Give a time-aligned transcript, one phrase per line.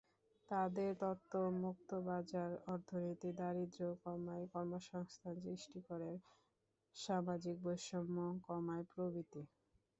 [0.49, 6.11] তাঁদের তত্ত্ব—মুক্তবাজার অর্থনীতি দারিদ্র্য কমায়, কর্মসংস্থান সৃষ্টি করে,
[6.95, 8.17] সামাজিক বৈষম্য
[8.47, 9.41] কমায় প্রভৃতি।